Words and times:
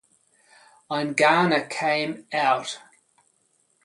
Eingana 0.89 1.69
came 1.69 2.25
out. 2.33 2.79